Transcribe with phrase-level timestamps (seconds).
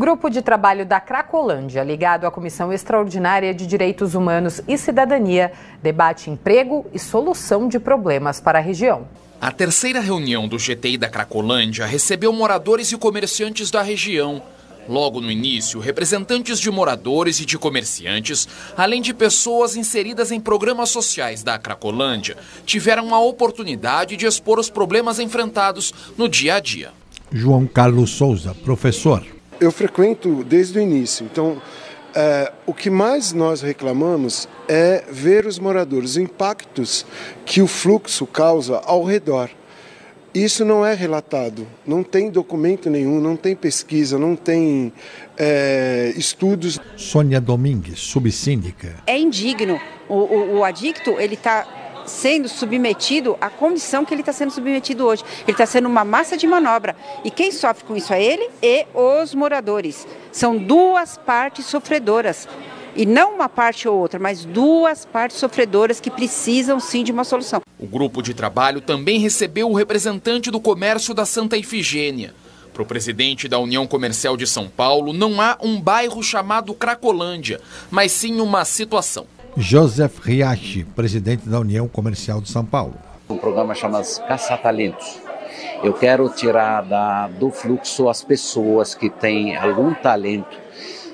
[0.00, 6.30] Grupo de trabalho da Cracolândia, ligado à Comissão Extraordinária de Direitos Humanos e Cidadania, debate
[6.30, 9.06] emprego e solução de problemas para a região.
[9.38, 14.42] A terceira reunião do GTI da Cracolândia recebeu moradores e comerciantes da região.
[14.88, 18.48] Logo no início, representantes de moradores e de comerciantes,
[18.78, 24.70] além de pessoas inseridas em programas sociais da Cracolândia, tiveram a oportunidade de expor os
[24.70, 26.88] problemas enfrentados no dia a dia.
[27.30, 29.22] João Carlos Souza, professor
[29.60, 31.28] eu frequento desde o início.
[31.30, 31.60] Então,
[32.14, 37.06] é, o que mais nós reclamamos é ver os moradores, os impactos
[37.44, 39.50] que o fluxo causa ao redor.
[40.32, 44.92] Isso não é relatado, não tem documento nenhum, não tem pesquisa, não tem
[45.36, 46.78] é, estudos.
[46.96, 48.94] Sônia Domingues, subsíndica.
[49.08, 49.80] É indigno.
[50.08, 51.79] O, o, o adicto, ele está
[52.10, 55.24] sendo submetido à condição que ele está sendo submetido hoje.
[55.42, 56.96] Ele está sendo uma massa de manobra.
[57.24, 60.06] E quem sofre com isso é ele e os moradores.
[60.32, 62.48] São duas partes sofredoras.
[62.94, 67.24] E não uma parte ou outra, mas duas partes sofredoras que precisam sim de uma
[67.24, 67.62] solução.
[67.78, 72.34] O grupo de trabalho também recebeu o representante do comércio da Santa Ifigênia.
[72.72, 77.60] Para o presidente da União Comercial de São Paulo, não há um bairro chamado Cracolândia,
[77.90, 79.26] mas sim uma situação.
[79.60, 82.94] Joseph Riachi, presidente da União Comercial de São Paulo.
[83.28, 85.20] Um programa chamado Caça Talentos.
[85.84, 90.58] Eu quero tirar da, do fluxo as pessoas que têm algum talento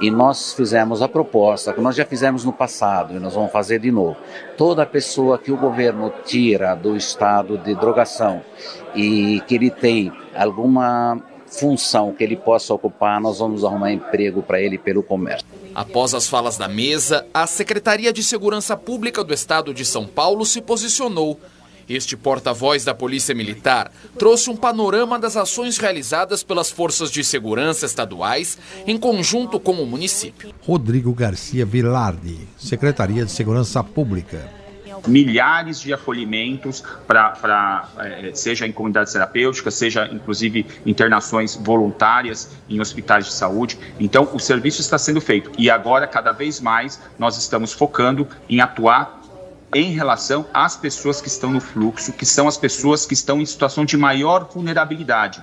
[0.00, 3.80] e nós fizemos a proposta, que nós já fizemos no passado e nós vamos fazer
[3.80, 4.16] de novo.
[4.56, 8.40] Toda pessoa que o governo tira do estado de drogação
[8.94, 14.60] e que ele tem alguma função que ele possa ocupar, nós vamos arrumar emprego para
[14.60, 15.57] ele pelo comércio.
[15.74, 20.44] Após as falas da mesa, a Secretaria de Segurança Pública do Estado de São Paulo
[20.44, 21.40] se posicionou.
[21.88, 27.86] Este porta-voz da Polícia Militar trouxe um panorama das ações realizadas pelas forças de segurança
[27.86, 30.52] estaduais em conjunto com o município.
[30.60, 34.67] Rodrigo Garcia Vilardi, Secretaria de Segurança Pública
[35.06, 43.26] milhares de acolhimentos para é, seja em comunidades terapêuticas, seja inclusive internações voluntárias em hospitais
[43.26, 43.78] de saúde.
[43.98, 48.60] Então, o serviço está sendo feito e agora cada vez mais nós estamos focando em
[48.60, 49.18] atuar
[49.74, 53.46] em relação às pessoas que estão no fluxo, que são as pessoas que estão em
[53.46, 55.42] situação de maior vulnerabilidade.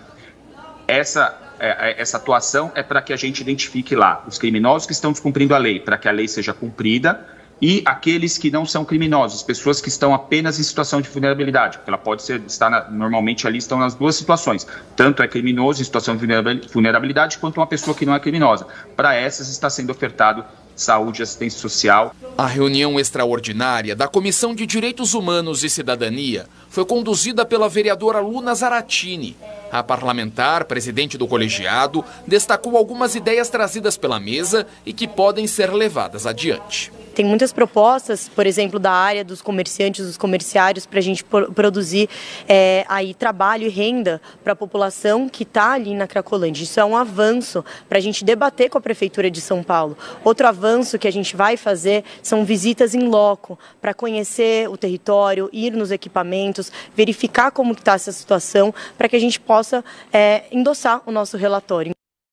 [0.88, 4.94] Essa é, é, essa atuação é para que a gente identifique lá os criminosos que
[4.94, 7.26] estão descumprindo a lei, para que a lei seja cumprida
[7.62, 11.90] e aqueles que não são criminosos, pessoas que estão apenas em situação de vulnerabilidade, porque
[11.90, 15.86] ela pode ser, estar na, normalmente ali estão nas duas situações, tanto é criminoso em
[15.86, 16.26] situação de
[16.72, 18.68] vulnerabilidade, quanto uma pessoa que não é criminosa.
[18.96, 20.44] Para essas está sendo ofertado
[20.76, 22.14] saúde e assistência social.
[22.38, 28.54] A reunião extraordinária da Comissão de Direitos Humanos e Cidadania foi conduzida pela vereadora Luna
[28.54, 29.38] Zaratini.
[29.72, 35.74] A parlamentar, presidente do colegiado, destacou algumas ideias trazidas pela mesa e que podem ser
[35.74, 36.92] levadas adiante.
[37.16, 42.10] Tem muitas propostas, por exemplo, da área dos comerciantes, dos comerciários, para a gente produzir
[42.46, 46.64] é, aí trabalho e renda para a população que está ali na Cracolândia.
[46.64, 49.98] Isso é um avanço para a gente debater com a Prefeitura de São Paulo.
[50.26, 55.50] Outro avanço que a gente vai fazer são visitas em loco, para conhecer o território,
[55.54, 59.84] ir nos equipamentos, verificar como está essa situação, para que a gente possa
[60.14, 61.95] é, endossar o nosso relatório.